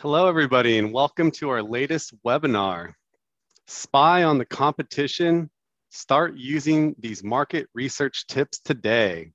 [0.00, 2.92] Hello, everybody, and welcome to our latest webinar.
[3.66, 5.50] Spy on the competition,
[5.90, 9.32] start using these market research tips today.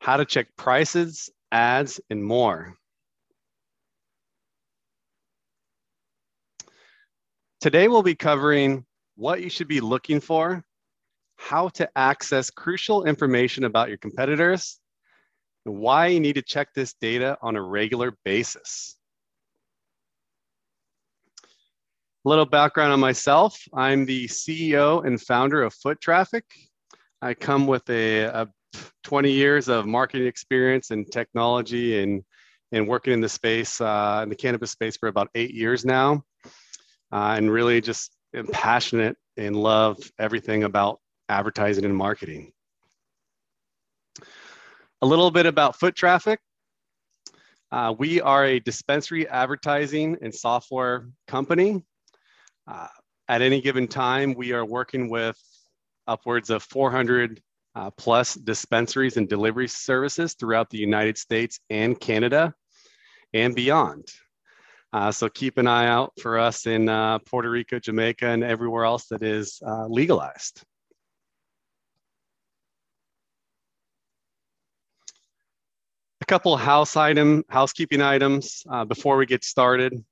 [0.00, 2.76] How to check prices, ads, and more.
[7.62, 8.84] Today we'll be covering
[9.16, 10.62] what you should be looking for,
[11.36, 14.78] how to access crucial information about your competitors,
[15.64, 18.98] and why you need to check this data on a regular basis.
[22.24, 23.60] A little background on myself.
[23.74, 26.44] I'm the CEO and founder of Foot Traffic.
[27.20, 28.48] I come with a, a
[29.02, 32.24] 20 years of marketing experience and technology and,
[32.72, 36.24] and working in the space, uh, in the cannabis space for about eight years now.
[37.12, 42.52] Uh, and really just am passionate and love everything about advertising and marketing.
[45.02, 46.40] A little bit about Foot Traffic.
[47.70, 51.82] Uh, we are a dispensary advertising and software company.
[52.66, 52.88] Uh,
[53.28, 55.38] at any given time, we are working with
[56.06, 57.42] upwards of 400
[57.74, 62.54] uh, plus dispensaries and delivery services throughout the United States and Canada
[63.32, 64.06] and beyond.
[64.92, 68.84] Uh, so keep an eye out for us in uh, Puerto Rico, Jamaica, and everywhere
[68.84, 70.62] else that is uh, legalized.
[76.20, 80.04] A couple house item, housekeeping items uh, before we get started.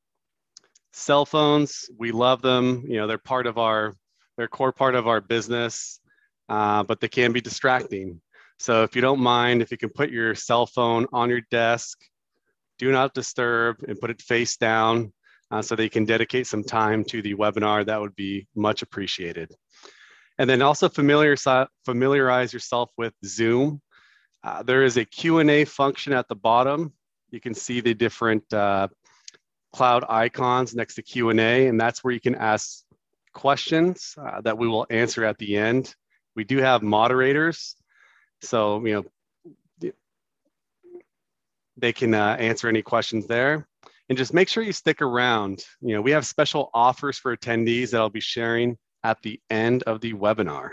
[0.92, 2.84] Cell phones, we love them.
[2.86, 3.94] You know, they're part of our,
[4.36, 6.00] they're core part of our business,
[6.48, 8.20] uh, but they can be distracting.
[8.58, 11.98] So if you don't mind, if you can put your cell phone on your desk,
[12.78, 15.12] do not disturb and put it face down
[15.50, 18.82] uh, so that you can dedicate some time to the webinar, that would be much
[18.82, 19.52] appreciated.
[20.38, 21.36] And then also familiar,
[21.84, 23.80] familiarize yourself with Zoom.
[24.42, 26.92] Uh, there is a Q&A function at the bottom.
[27.30, 28.88] You can see the different uh,
[29.73, 32.83] cloud icons next to Q&A, and that's where you can ask
[33.33, 35.94] questions uh, that we will answer at the end.
[36.37, 37.77] We do have moderators,
[38.41, 39.93] so you know
[41.77, 43.66] they can uh, answer any questions there.
[44.09, 45.65] And just make sure you stick around.
[45.81, 49.82] You know, we have special offers for attendees that I'll be sharing at the end
[49.84, 50.72] of the webinar.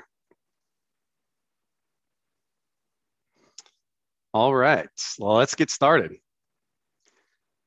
[4.34, 6.18] All right, well, let's get started.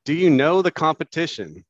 [0.04, 1.64] Do you know the competition?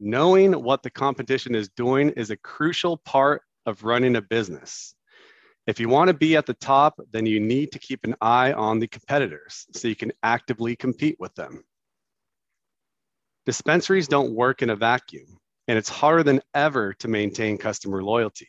[0.00, 4.94] Knowing what the competition is doing is a crucial part of running a business.
[5.66, 8.52] If you want to be at the top, then you need to keep an eye
[8.52, 11.62] on the competitors so you can actively compete with them.
[13.44, 18.48] Dispensaries don't work in a vacuum, and it's harder than ever to maintain customer loyalty.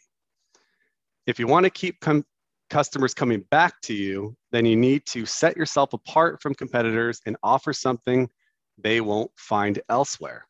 [1.28, 2.26] If you want to keep com
[2.70, 7.36] customers coming back to you, then you need to set yourself apart from competitors and
[7.44, 8.30] offer something
[8.78, 10.46] they won't find elsewhere.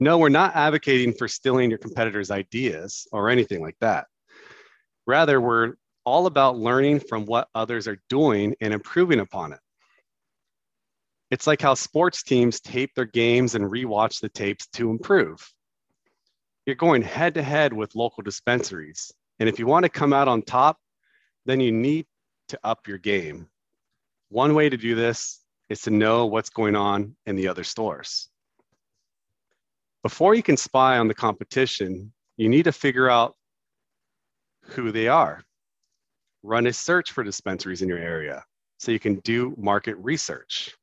[0.00, 4.06] No, we're not advocating for stealing your competitors' ideas or anything like that.
[5.06, 5.74] Rather, we're
[6.04, 9.60] all about learning from what others are doing and improving upon it.
[11.30, 15.48] It's like how sports teams tape their games and rewatch the tapes to improve.
[16.66, 19.12] You're going head to head with local dispensaries.
[19.38, 20.78] And if you want to come out on top,
[21.46, 22.06] then you need
[22.48, 23.48] to up your game.
[24.28, 28.28] One way to do this is to know what's going on in the other stores.
[30.02, 33.36] Before you can spy on the competition, you need to figure out
[34.64, 35.42] who they are.
[36.42, 38.44] Run a search for dispensaries in your area
[38.78, 40.76] so you can do market research.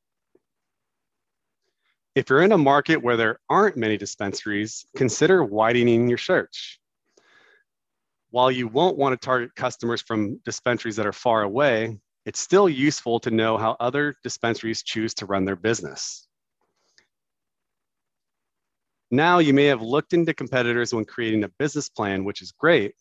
[2.15, 6.79] If you're in a market where there aren't many dispensaries, consider widening your search.
[8.31, 11.97] While you won't want to target customers from dispensaries that are far away,
[12.29, 16.27] it's still useful to know how other dispensaries choose to run their business.
[19.09, 22.93] Now, you may have looked into competitors when creating a business plan, which is great,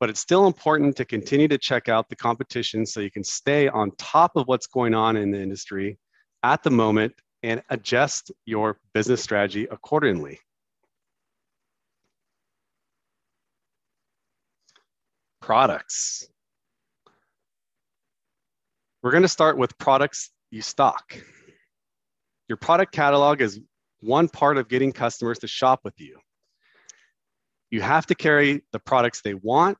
[0.00, 3.68] but it's still important to continue to check out the competition so you can stay
[3.68, 5.98] on top of what's going on in the industry
[6.42, 10.38] at the moment and adjust your business strategy accordingly.
[15.40, 16.28] Products.
[19.02, 21.16] We're going to start with products you stock.
[22.48, 23.60] Your product catalog is
[24.00, 26.18] one part of getting customers to shop with you.
[27.70, 29.78] You have to carry the products they want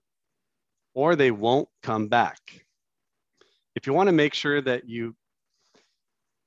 [0.95, 2.39] or they won't come back.
[3.75, 5.15] If you want to make sure that you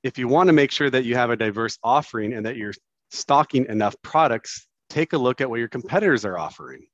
[0.03, 2.73] if you want to make sure that you have a diverse offering and that you're
[3.11, 6.85] stocking enough products, take a look at what your competitors are offering.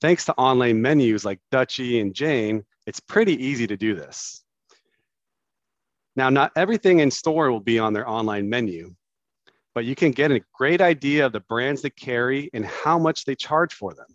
[0.00, 4.42] Thanks to online menus like Dutchie and Jane, it's pretty easy to do this.
[6.14, 8.94] Now, not everything in store will be on their online menu,
[9.74, 13.24] but you can get a great idea of the brands they carry and how much
[13.24, 14.06] they charge for them.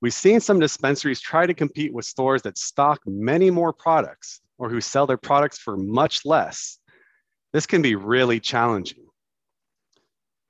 [0.00, 4.68] We've seen some dispensaries try to compete with stores that stock many more products or
[4.70, 6.78] who sell their products for much less.
[7.52, 9.04] This can be really challenging.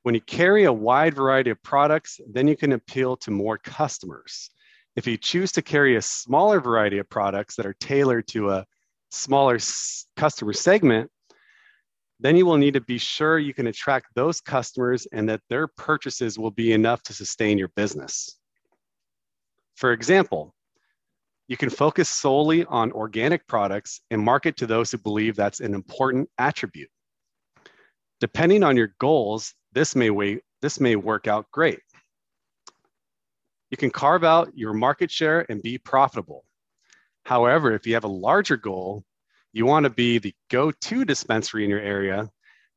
[0.04, 4.50] When you carry a wide variety of products, then you can appeal to more customers.
[4.94, 8.66] If you choose to carry a smaller variety of products that are tailored to a
[9.10, 9.58] smaller
[10.16, 11.10] customer segment,
[12.20, 15.66] then you will need to be sure you can attract those customers and that their
[15.66, 18.38] purchases will be enough to sustain your business.
[19.76, 20.54] For example,
[21.48, 25.74] you can focus solely on organic products and market to those who believe that's an
[25.74, 26.88] important attribute.
[28.20, 31.80] Depending on your goals, this may, this may work out great.
[33.72, 36.44] You can carve out your market share and be profitable.
[37.24, 39.02] However, if you have a larger goal,
[39.54, 42.28] you want to be the go-to dispensary in your area,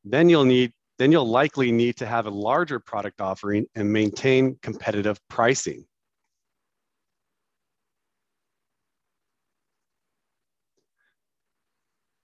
[0.05, 4.57] then you'll need then you'll likely need to have a larger product offering and maintain
[4.61, 5.85] competitive pricing.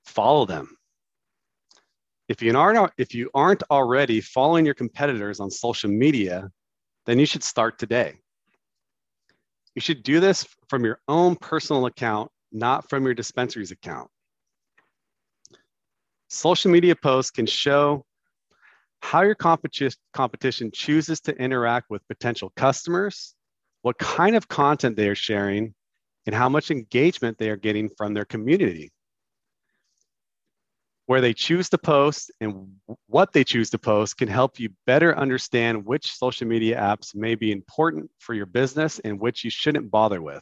[0.05, 0.77] Follow them.
[2.29, 6.49] If you aren't if you aren't already following your competitors on social media,
[7.05, 8.20] then you should start today.
[9.75, 14.09] You should do this from your own personal account, not from your dispensary's account.
[16.29, 18.05] Social media posts can show
[19.01, 23.33] how your competition chooses to interact with potential customers,
[23.81, 25.73] what kind of content they are sharing,
[26.25, 28.91] and how much engagement they are getting from their community.
[31.11, 32.69] Where they choose to post and
[33.07, 37.35] what they choose to post can help you better understand which social media apps may
[37.35, 40.41] be important for your business and which you shouldn't bother with.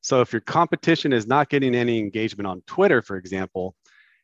[0.00, 3.76] So if your competition is not getting any engagement on Twitter, for example,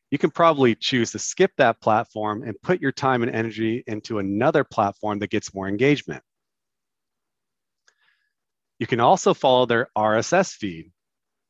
[0.09, 4.17] you can probably choose to skip that platform and put your time and energy into
[4.17, 6.23] another platform that gets more engagement.
[8.79, 10.91] You can also follow their RSS feed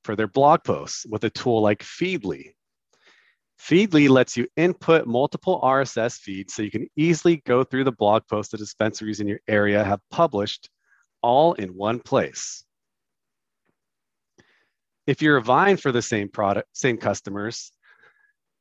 [0.04, 2.52] for their blog posts with a tool like Feedly.
[3.62, 8.24] Feedly lets you input multiple RSS feeds so you can easily go through the blog
[8.28, 10.70] posts the dispensaries in your area have published
[11.22, 12.64] all in one place.
[15.06, 17.72] If you're vying for the same product, same customers,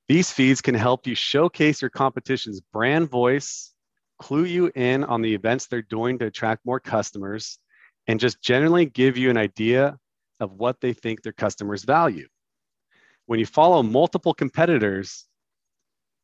[0.07, 3.73] these feeds can help you showcase your competition's brand voice,
[4.19, 7.59] clue you in on the events they're doing to attract more customers,
[8.07, 9.97] and just generally give you an idea
[10.41, 12.27] of what they think their customers value.
[13.31, 15.29] When you follow multiple competitors,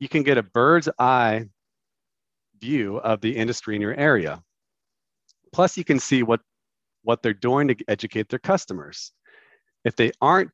[0.00, 1.44] you can get a bird's eye
[2.60, 4.42] view of the industry in your area.
[5.52, 6.40] Plus, you can see what,
[7.04, 9.12] what they're doing to educate their customers.
[9.84, 10.50] If they aren't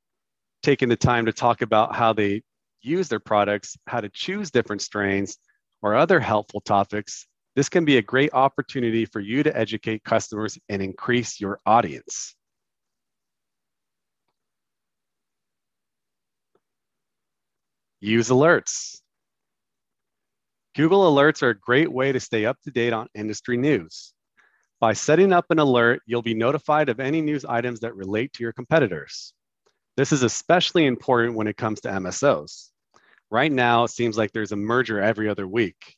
[0.62, 2.42] taking the time to talk about how they
[2.82, 5.38] use their products, how to choose different strains,
[5.80, 7.26] or other helpful topics,
[7.56, 12.34] this can be a great opportunity for you to educate customers and increase your audience.
[18.04, 18.98] Use alerts.
[20.74, 24.12] Google Alerts are a great way to stay up to date on industry news.
[24.80, 28.42] By setting up an alert, you'll be notified of any news items that relate to
[28.42, 29.34] your competitors.
[29.96, 32.70] This is especially important when it comes to MSOs.
[33.30, 35.94] Right now, it seems like there's a merger every other week.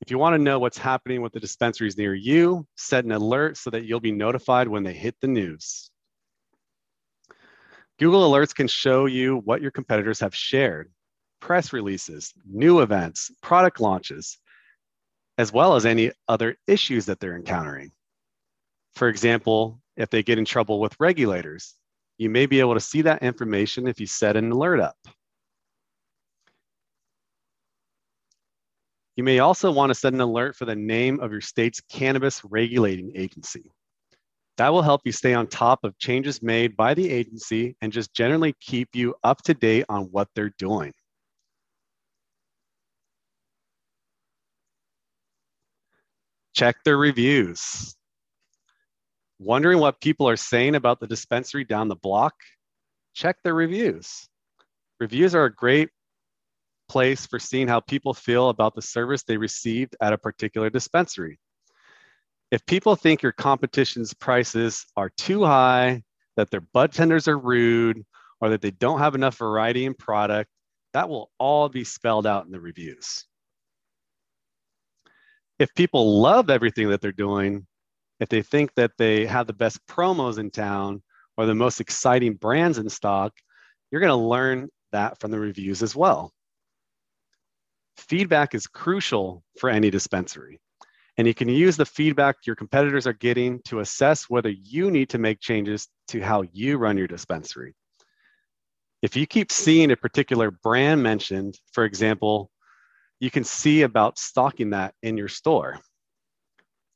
[0.00, 3.56] If you want to know what's happening with the dispensaries near you, set an alert
[3.56, 5.92] so that you'll be notified when they hit the news.
[8.00, 10.90] Google Alerts can show you what your competitors have shared,
[11.40, 14.38] press releases, new events, product launches,
[15.38, 17.90] as well as any other issues that they're encountering.
[18.94, 21.74] For example, if they get in trouble with regulators,
[22.18, 24.96] you may be able to see that information if you set an alert up.
[29.16, 32.42] You may also want to set an alert for the name of your state's cannabis
[32.44, 33.70] regulating agency.
[34.56, 38.12] That will help you stay on top of changes made by the agency and just
[38.12, 40.92] generally keep you up to date on what they're doing.
[46.54, 47.94] Check their reviews.
[49.38, 52.34] Wondering what people are saying about the dispensary down the block?
[53.14, 54.28] Check their reviews.
[54.98, 55.88] Reviews are a great
[56.88, 61.38] place for seeing how people feel about the service they received at a particular dispensary.
[62.50, 66.02] If people think your competition's prices are too high,
[66.36, 68.04] that their bud tenders are rude,
[68.40, 70.50] or that they don't have enough variety in product,
[70.92, 73.24] that will all be spelled out in the reviews.
[75.60, 77.66] If people love everything that they're doing,
[78.18, 81.02] if they think that they have the best promos in town
[81.36, 83.34] or the most exciting brands in stock,
[83.90, 86.32] you're going to learn that from the reviews as well.
[87.98, 90.58] Feedback is crucial for any dispensary,
[91.18, 95.10] and you can use the feedback your competitors are getting to assess whether you need
[95.10, 97.74] to make changes to how you run your dispensary.
[99.02, 102.50] If you keep seeing a particular brand mentioned, for example,
[103.20, 105.78] you can see about stocking that in your store.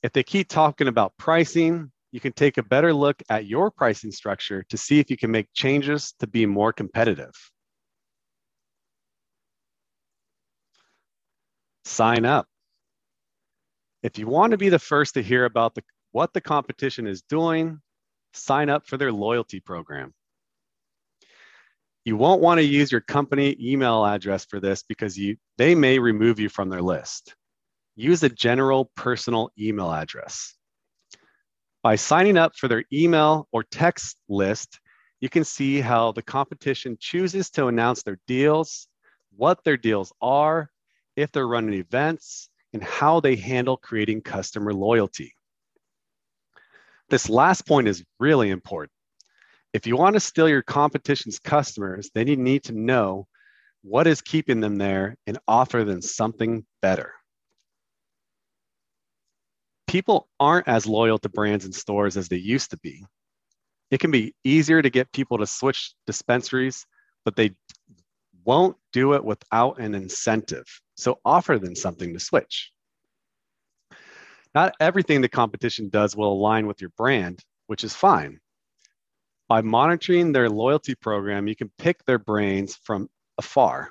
[0.03, 4.11] If they keep talking about pricing, you can take a better look at your pricing
[4.11, 7.33] structure to see if you can make changes to be more competitive.
[11.85, 12.47] Sign up.
[14.03, 17.23] If you want to be the first to hear about the, what the competition is
[17.23, 17.81] doing,
[18.33, 20.15] sign up for their loyalty program.
[22.05, 25.99] You won't want to use your company email address for this because you, they may
[25.99, 27.35] remove you from their list.
[27.97, 30.55] Use a general personal email address.
[31.83, 34.81] By signing up for their email or text list,
[35.21, 38.89] you can see how the competition chooses to announce their deals,
[39.37, 40.71] what their deals are,
[41.17, 45.35] if they're running events, and how they handle creating customer loyalty.
[47.09, 48.94] This last point is really important.
[49.75, 53.27] If you want to steal your competition's customers, then you need to know
[53.83, 57.13] what is keeping them there and offer them something better.
[59.89, 63.05] People aren't as loyal to brands and stores as they used to be.
[63.91, 66.87] It can be easier to get people to switch dispensaries,
[67.25, 67.57] but they
[68.45, 70.67] won't do it without an incentive.
[70.97, 72.71] So offer them something to switch.
[74.55, 78.39] Not everything the competition does will align with your brand, which is fine.
[79.49, 83.09] By monitoring their loyalty program, you can pick their brains from
[83.39, 83.91] afar.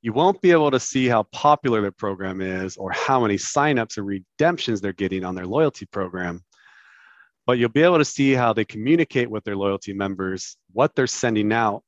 [0.00, 3.96] You won't be able to see how popular their program is or how many signups
[3.96, 6.42] or redemptions they're getting on their loyalty program,
[7.46, 11.06] but you'll be able to see how they communicate with their loyalty members, what they're
[11.06, 11.82] sending out,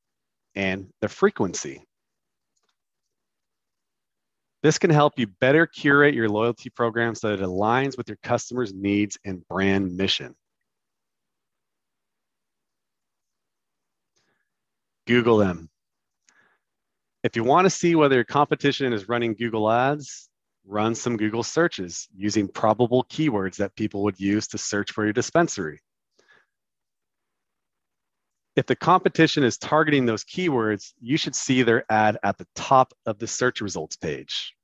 [0.54, 1.82] and the frequency.
[4.62, 8.18] This can help you better curate your loyalty program so that it aligns with your
[8.23, 10.35] customers' needs and brand mission.
[15.06, 15.70] Google them.
[17.22, 20.28] If you want to see whether your competition is running Google Ads,
[20.66, 25.12] run some Google searches using probable keywords that people would use to search for your
[25.12, 25.80] dispensary.
[28.56, 32.94] If the competition is targeting those keywords, you should see their ad at the top
[33.04, 34.54] of the search results page.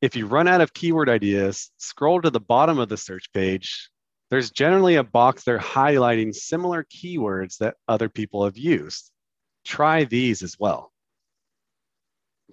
[0.00, 3.90] If you run out of keyword ideas, scroll to the bottom of the search page
[4.30, 9.10] there's generally a box there highlighting similar keywords that other people have used.
[9.64, 10.92] Try these as well.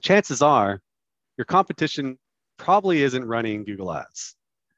[0.02, 0.82] Chances are
[1.38, 2.18] your competition
[2.58, 4.36] probably isn't running Google Ads,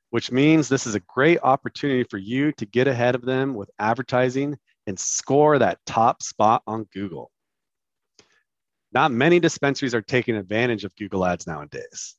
[0.10, 3.70] which means this is a great opportunity for you to get ahead of them with
[3.78, 7.30] advertising and score that top spot on Google.
[8.92, 12.16] Not many dispensaries are taking advantage of Google Ads nowadays.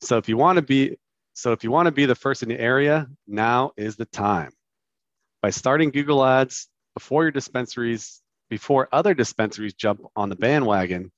[0.00, 0.96] So if you want to be
[1.36, 4.52] so if you want to be the first in the area, now is the time.
[5.42, 11.12] By starting Google Ads before your dispensaries, before other dispensaries jump on the bandwagon,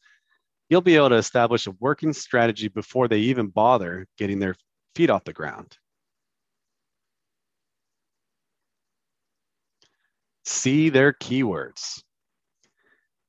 [0.68, 4.56] you'll be able to establish a working strategy before they even bother getting their
[4.96, 5.78] feet off the ground.
[10.44, 12.02] See their keywords.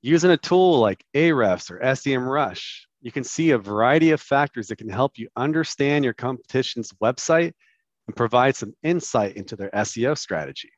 [0.01, 4.77] Using a tool like Ahrefs or SEMrush, you can see a variety of factors that
[4.77, 7.53] can help you understand your competition's website
[8.08, 10.72] and provide some insight into their SEO strategy.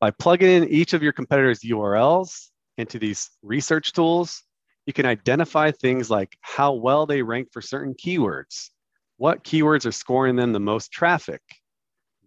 [0.00, 4.42] By plugging in each of your competitors' URLs into these research tools,
[4.86, 8.70] you can identify things like how well they rank for certain keywords,
[9.16, 11.40] what keywords are scoring them the most traffic,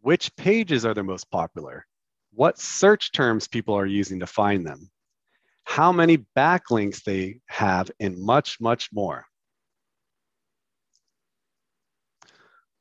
[0.01, 1.85] which pages are the most popular,
[2.31, 4.89] what search terms people are using to find them,
[5.65, 9.25] how many backlinks they have, and much, much more.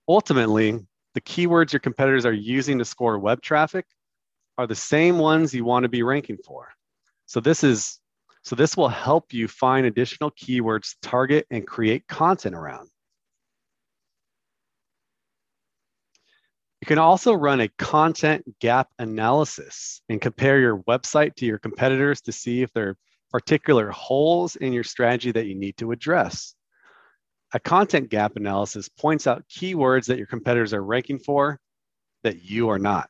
[0.09, 0.79] Ultimately,
[1.15, 3.87] the keywords your competitors are using to score web traffic
[4.59, 6.69] are the same ones you want to be ranking for.
[7.27, 8.01] So this is
[8.43, 12.91] so this will help you find additional keywords to target and create content around.
[16.85, 22.21] You can also run a content gap analysis and compare your website to your competitors
[22.21, 22.97] to see if there are
[23.31, 26.55] particular holes in your strategy that you need to address.
[27.55, 31.59] A content gap analysis points out keywords that your competitors are ranking for
[32.23, 33.09] that you are not.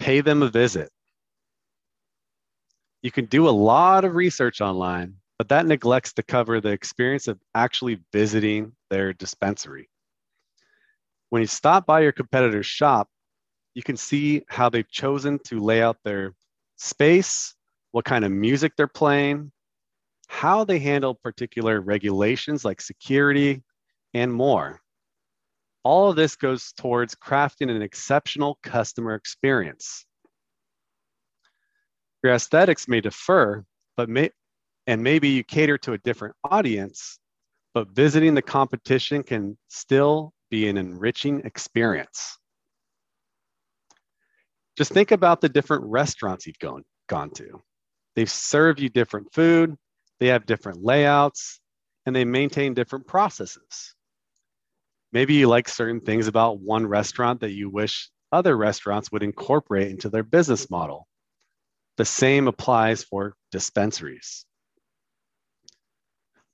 [0.00, 0.90] Pay them a visit.
[3.02, 7.28] You can do a lot of research online, but that neglects to cover the experience
[7.28, 9.88] of actually visiting their dispensary.
[11.30, 13.08] When you stop by your competitor's shop,
[13.74, 16.34] you can see how they've chosen to lay out their
[16.76, 17.54] space,
[17.92, 19.52] what kind of music they're playing,
[20.26, 23.62] how they handle particular regulations like security,
[24.14, 24.80] and more.
[25.84, 30.04] All of this goes towards crafting an exceptional customer experience.
[32.28, 33.64] Your aesthetics may differ,
[33.96, 34.28] but may,
[34.86, 37.18] and maybe you cater to a different audience,
[37.72, 42.36] but visiting the competition can still be an enriching experience.
[44.76, 47.62] Just think about the different restaurants you've gone, gone to.
[48.14, 49.74] They serve you different food,
[50.20, 51.60] they have different layouts,
[52.04, 53.94] and they maintain different processes.
[55.12, 59.90] Maybe you like certain things about one restaurant that you wish other restaurants would incorporate
[59.90, 61.07] into their business model.
[61.98, 64.46] The same applies for dispensaries.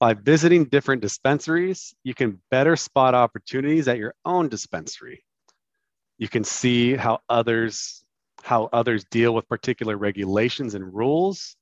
[0.01, 5.23] By visiting different dispensaries, you can better spot opportunities at your own dispensary.
[6.17, 8.01] You can see how others
[8.43, 11.57] how others deal with particular regulations and rules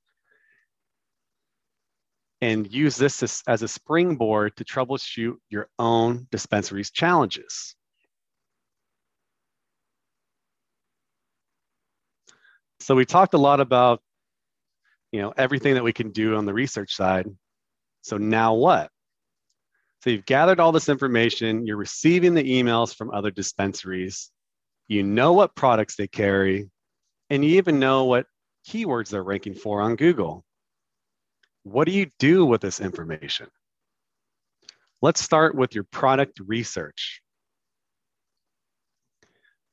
[2.41, 7.77] and use this as, a springboard to troubleshoot your own dispensary's challenges.
[12.83, 14.03] So we talked a lot about,
[15.13, 17.29] you know, everything that we can do on the research side.
[18.03, 18.91] So now what?
[20.03, 24.33] So you've gathered all this information, you're receiving the emails from other dispensaries,
[24.89, 26.69] you know what products they carry,
[27.31, 28.27] and you even know what
[28.69, 30.45] keywords they're ranking for on Google.
[31.63, 33.47] What do you do with this information?
[35.01, 37.22] Let's start with your product research.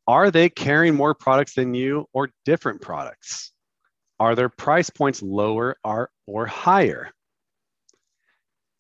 [0.10, 3.52] Are they carrying more products than you or different products?
[4.20, 7.12] Are their price points lower or, or higher?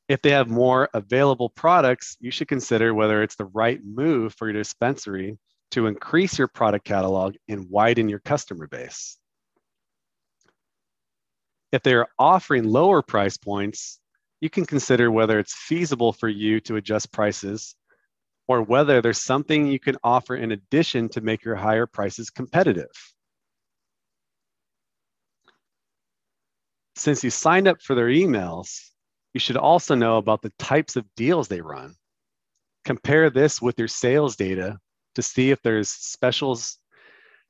[0.07, 4.47] If they have more available products, you should consider whether it's the right move for
[4.47, 5.37] your dispensary
[5.69, 9.19] to increase your product catalog and widen your customer base.
[11.71, 13.99] If they're offering lower price points,
[14.41, 17.75] you can consider whether it's feasible for you to adjust prices
[18.49, 22.89] or whether there's something you can offer in addition to make your higher prices competitive.
[26.95, 28.89] Since you signed up for their emails,
[29.35, 31.93] you should also know about the types of deals they run.
[32.85, 34.79] Compare this with your sales data
[35.13, 36.79] to see if there's specials,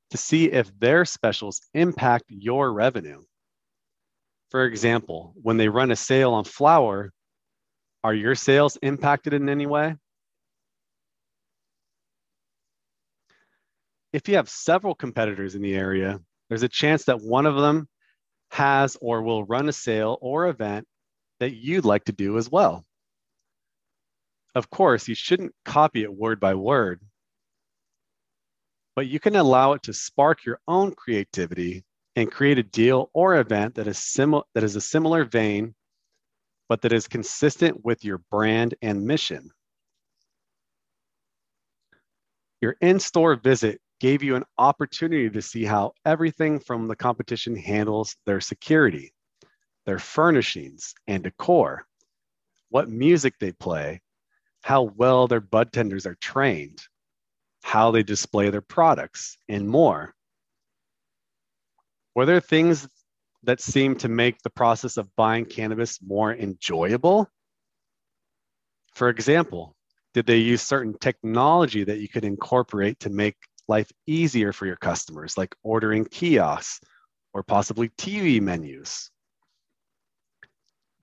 [0.09, 3.21] to see if their specials impact your revenue.
[4.51, 7.13] For example, when they run a sale on flower,
[8.03, 9.95] are your sales impacted in any way?
[14.11, 17.87] If you have several competitors in the area, there's a chance that one of them
[18.51, 20.87] has or will run a sale or event
[21.39, 22.85] that you'd like to do as well.
[24.55, 27.01] Of course, you shouldn't copy it word by word,
[28.95, 31.83] but you can allow it to spark your own creativity
[32.15, 35.75] and create a deal or event that is similar that is a similar vein
[36.67, 39.49] but that is consistent with your brand and mission.
[42.61, 48.15] Your in-store visit gave you an opportunity to see how everything from the competition handles
[48.25, 49.13] their security,
[49.85, 51.85] their furnishings and decor,
[52.69, 54.01] what music they play,
[54.61, 56.81] how well their bud tenders are trained,
[57.63, 60.13] how they display their products, and more.
[62.15, 62.87] Were there things
[63.43, 67.29] that seemed to make the process of buying cannabis more enjoyable?
[68.93, 69.75] For example,
[70.13, 73.37] did they use certain technology that you could incorporate to make
[73.69, 76.81] life easier for your customers, like ordering kiosks
[77.33, 79.11] or possibly TV menus?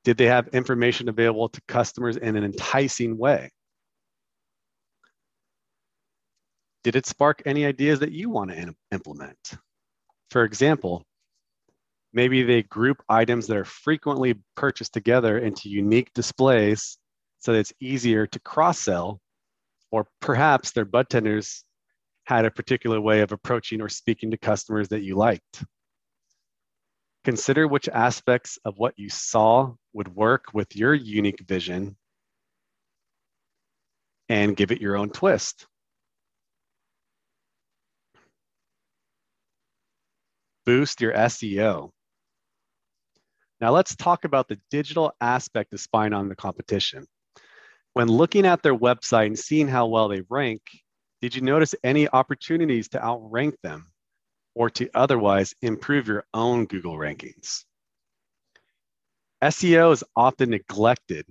[0.04, 3.50] Did they have information available to customers in an enticing way?
[6.84, 9.38] Did it spark any ideas that you want to implement?
[10.30, 11.02] For example,
[12.12, 16.98] maybe they group items that are frequently purchased together into unique displays
[17.40, 19.20] so that it's easier to cross sell,
[19.90, 21.64] or perhaps their bud tenders
[22.26, 25.64] had a particular way of approaching or speaking to customers that you liked.
[27.24, 31.96] Consider which aspects of what you saw would work with your unique vision
[34.28, 35.66] and give it your own twist.
[40.66, 41.90] boost your SEO.
[43.60, 47.06] Now let's talk about the digital aspect of spying on the competition.
[47.94, 50.60] When looking at their website and seeing how well they rank,
[51.20, 53.90] did you notice any opportunities to outrank them
[54.54, 57.64] or to otherwise improve your own Google rankings?
[59.42, 61.26] SEO is often neglected.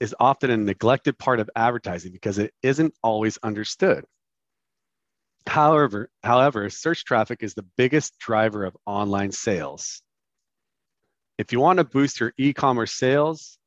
[0.00, 4.04] is often a neglected part of advertising because it isn't always understood.
[5.46, 10.02] However, however, search traffic is the biggest driver of online sales.
[11.38, 13.58] If you want to boost your e-commerce sales,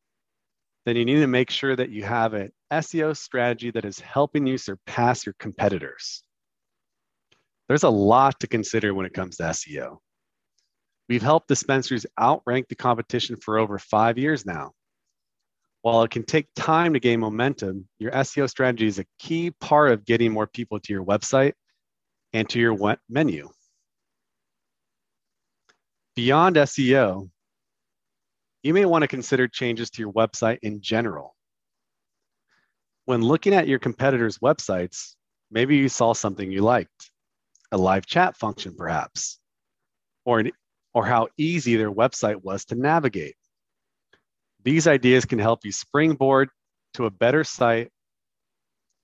[0.88, 4.47] then you need to make sure that you have an SEO strategy that is helping
[4.47, 6.23] you surpass your competitors.
[7.67, 9.97] There's a lot to consider when it comes to SEO.
[11.10, 14.71] We've helped dispensaries outrank the competition for over five years now.
[15.82, 19.91] While it can take time to gain momentum, your SEO strategy is a key part
[19.91, 21.52] of getting more people to your website
[22.32, 23.50] and to your menu.
[26.15, 27.30] Beyond SEO,
[28.67, 31.38] you may want to consider changes to your website in general.
[33.06, 35.15] When looking at your competitors' websites,
[35.49, 37.10] maybe you saw something you liked,
[37.71, 39.39] a live chat function perhaps,
[40.25, 40.51] or, an,
[40.93, 43.36] or how easy their website was to navigate.
[44.65, 46.49] These ideas can help you springboard
[46.95, 47.89] to a better site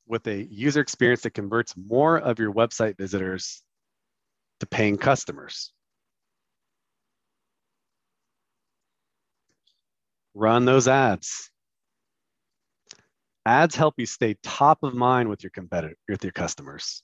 [0.06, 3.62] with a user experience that converts more of your website visitors
[4.60, 5.72] to paying customers.
[10.34, 11.50] Run those ads.
[13.46, 17.04] Ads help you stay top of mind with your competitor, with your customers.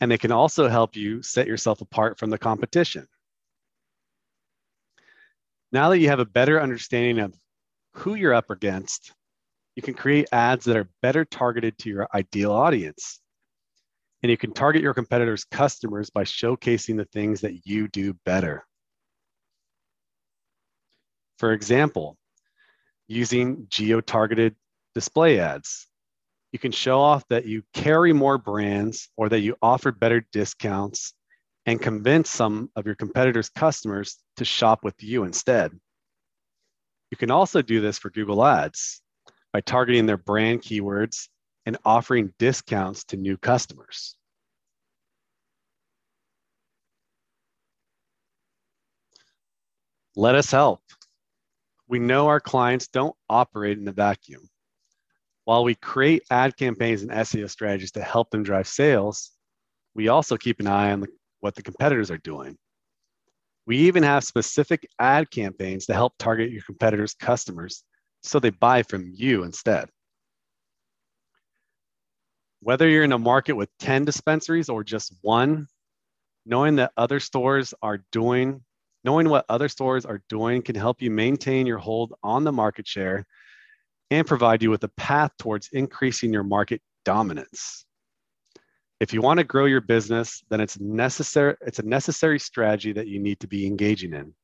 [0.00, 3.06] And they can also help you set yourself apart from the competition.
[5.72, 7.34] Now that you have a better understanding of
[7.94, 9.12] who you're up against,
[9.74, 13.20] you can create ads that are better targeted to your ideal audience.
[14.22, 18.64] And you can target your competitors' customers by showcasing the things that you do better.
[21.38, 22.16] For example,
[23.06, 24.56] using geo targeted
[24.94, 25.86] display ads,
[26.52, 31.14] you can show off that you carry more brands or that you offer better discounts
[31.66, 35.72] and convince some of your competitors' customers to shop with you instead.
[37.10, 39.02] You can also do this for Google Ads
[39.52, 41.28] by targeting their brand keywords
[41.66, 44.16] and offering discounts to new customers.
[50.16, 50.80] Let us help.
[51.88, 54.48] We know our clients don't operate in a vacuum.
[55.44, 59.30] While we create ad campaigns and SEO strategies to help them drive sales,
[59.94, 61.08] we also keep an eye on the,
[61.40, 62.58] what the competitors are doing.
[63.66, 67.82] We even have specific ad campaigns to help target your competitors' customers
[68.22, 69.88] so they buy from you instead.
[72.60, 75.66] Whether you're in a market with 10 dispensaries or just one,
[76.44, 78.62] knowing that other stores are doing,
[79.08, 82.86] knowing what other stores are doing can help you maintain your hold on the market
[82.86, 83.24] share
[84.10, 87.86] and provide you with a path towards increasing your market dominance.
[89.00, 93.08] If you want to grow your business, then it's necessary it's a necessary strategy that
[93.08, 94.34] you need to be engaging in.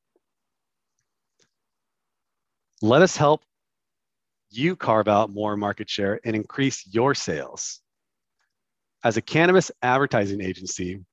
[2.80, 3.42] Let us help
[4.48, 7.82] you carve out more market share and increase your sales.
[9.04, 11.04] As a cannabis advertising agency,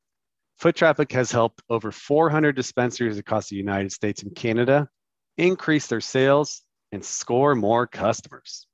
[0.61, 4.87] Foot Traffic has helped over 400 dispensaries across the United States and Canada
[5.35, 8.67] increase their sales and score more customers.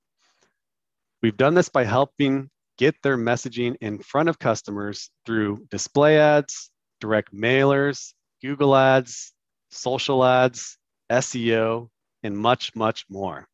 [1.24, 6.72] We've done this by helping get their messaging in front of customers through display ads,
[7.00, 9.32] direct mailers, Google ads,
[9.72, 10.78] social ads,
[11.10, 11.88] SEO,
[12.22, 13.48] and much, much more.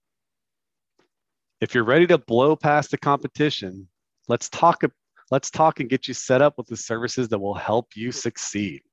[1.61, 3.89] If you're ready to blow past the competition,
[4.27, 4.81] let's talk,
[5.33, 8.83] let's talk and get you set up with the services that will help you succeed.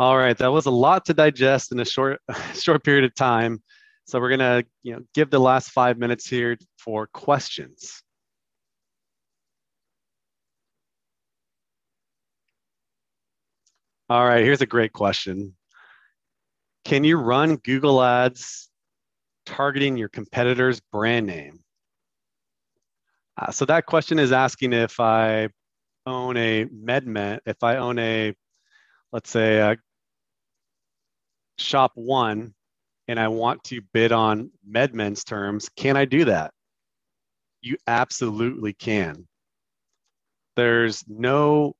[0.00, 2.20] All right, that was a lot to digest in a short
[2.54, 3.62] short period of time.
[4.06, 8.02] So we're gonna you know give the last five minutes here for questions.
[14.08, 15.54] All right, here's a great question.
[16.84, 18.69] Can you run Google Ads
[19.46, 21.60] targeting your competitor's brand name?
[23.36, 25.48] Uh, so that question is asking if I
[26.06, 28.34] own a MedMen, if I own a,
[29.12, 29.76] let's say, a
[31.58, 32.54] shop one
[33.08, 36.52] and I want to bid on MedMen's terms, can I do that?
[37.62, 39.26] You absolutely can.
[40.56, 41.74] There's no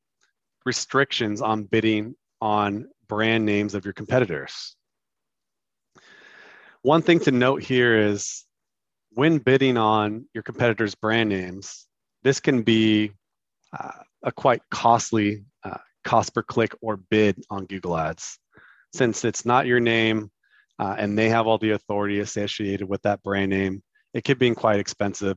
[0.65, 4.77] restrictions on bidding on brand names of your competitors.
[6.83, 8.45] One thing to note here is
[9.11, 11.87] when bidding on your competitors' brand names,
[12.23, 13.13] this can be
[13.79, 18.39] uh, a quite costly uh, cost per click or bid on Google Ads
[18.93, 20.31] since it's not your name
[20.79, 23.83] uh, and they have all the authority associated with that brand name,
[24.15, 25.37] it could be quite expensive.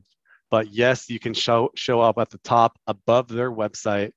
[0.50, 4.12] But yes, you can show, show up at the top above their website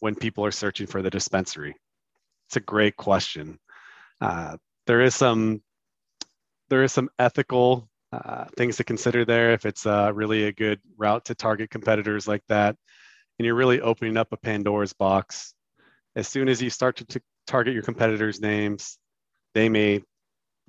[0.00, 1.74] when people are searching for the dispensary.
[2.48, 3.58] It's a great question.
[4.20, 5.62] Uh, there is some
[6.68, 10.80] there is some ethical uh, things to consider there if it's uh, really a good
[10.96, 12.76] route to target competitors like that.
[13.38, 15.54] And you're really opening up a pandora's box.
[16.16, 18.98] As soon as you start to target your competitors names
[19.54, 20.02] they may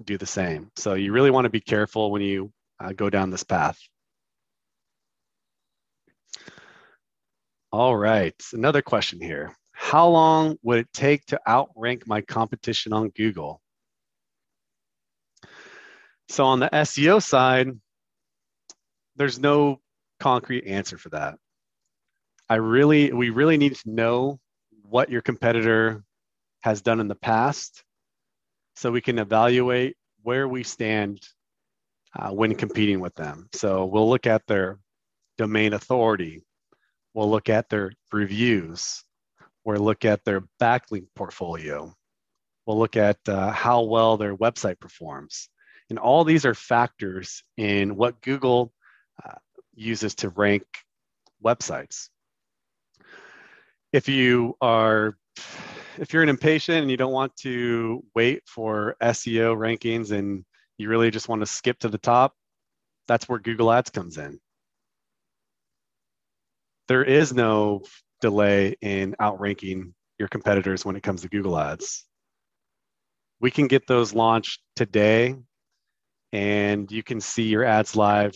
[0.04, 0.72] do the same.
[0.78, 3.78] So you really want to be careful when you uh, go down this path.
[7.72, 9.56] All right another question here.
[9.74, 13.62] How long would it take to outrank my competition on google
[16.30, 17.70] so on the SEO side,
[19.16, 19.82] there's no
[20.20, 21.38] concrete answer for that.
[22.48, 24.40] I really, we really need to know
[24.84, 26.04] what your competitor
[26.62, 27.84] has done in the past
[28.76, 31.20] so we can evaluate where we stand
[32.18, 33.50] uh, when competing with them.
[33.54, 34.80] So we'll look at their
[35.38, 36.44] domain authority,
[37.14, 39.04] we'll look at their reviews,
[39.64, 41.94] we'll look at their backlink portfolio,
[42.66, 45.50] we'll look at uh, how well their website performs.
[45.90, 48.72] And all these are factors in what Google
[49.24, 49.36] uh,
[49.74, 50.64] uses to rank
[51.44, 52.10] websites.
[53.92, 55.18] If you are
[55.98, 60.46] if you're an impatient and you don't want to wait for SEO rankings and
[60.78, 62.36] you really just want to skip to the top,
[63.08, 64.40] that's where Google Ads comes in.
[66.88, 67.84] There is no
[68.22, 72.06] delay in outranking your competitors when it comes to Google Ads.
[73.42, 75.36] We can get those launched today
[76.32, 78.36] and you can see your ads live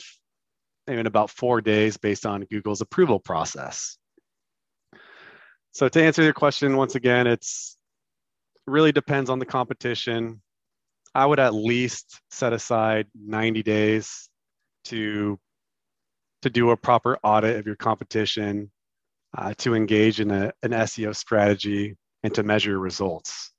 [0.87, 3.97] in about four days based on Google's approval process.
[5.71, 7.77] So to answer your question, once again, it's
[8.67, 10.41] really depends on the competition.
[11.15, 14.29] I would at least set aside 90 days
[14.85, 15.39] to
[16.41, 18.69] to do a proper audit of your competition,
[19.37, 23.52] uh, to engage in a, an SEO strategy, and to measure results.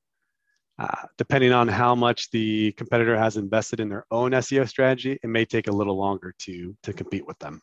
[0.76, 5.28] Uh, depending on how much the competitor has invested in their own SEO strategy, it
[5.28, 7.60] may take a little longer to, to compete with them.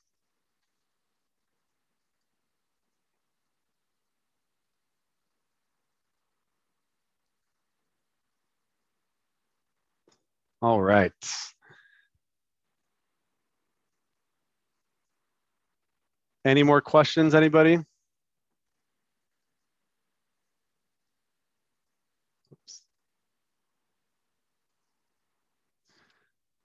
[10.62, 11.12] All right.
[16.46, 17.80] Any more questions, anybody?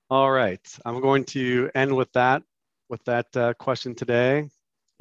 [0.08, 2.44] All right, I'm going to end with that,
[2.88, 4.48] with that uh, question today.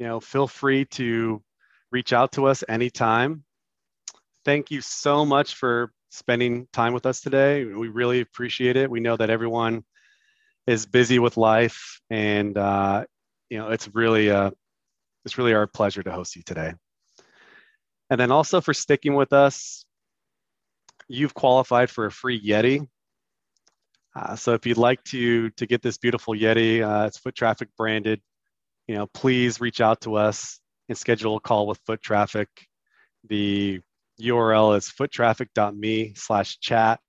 [0.00, 1.40] You know, feel free to
[1.92, 3.44] reach out to us anytime.
[4.44, 7.64] Thank you so much for spending time with us today.
[7.64, 8.90] We really appreciate it.
[8.90, 9.84] We know that everyone
[10.66, 13.04] is busy with life, and uh,
[13.48, 14.50] you know, it's really uh,
[15.24, 16.74] it's really our pleasure to host you today.
[18.10, 19.84] And then also for sticking with us,
[21.06, 22.88] you've qualified for a free Yeti
[24.16, 27.68] uh, so if you'd like to to get this beautiful Yeti, uh, it's foot traffic
[27.76, 28.20] branded.
[28.88, 32.48] You know, please reach out to us and schedule a call with foot traffic.
[33.28, 33.80] The
[34.22, 37.00] URL is foottraffic.me slash chat.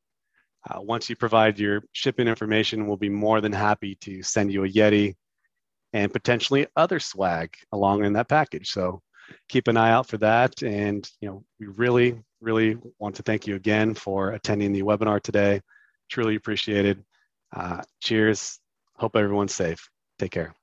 [0.70, 4.66] Uh, once you provide your shipping information, we'll be more than happy to send you
[4.66, 5.16] a Yeti
[5.94, 8.70] and potentially other swag along in that package.
[8.72, 9.02] So
[9.48, 10.62] keep an eye out for that.
[10.62, 15.22] And you know, we really, really want to thank you again for attending the webinar
[15.22, 15.62] today
[16.10, 17.04] truly appreciated.
[17.56, 18.60] Uh, cheers.
[18.96, 19.90] Hope everyone's safe.
[20.20, 20.54] Take care.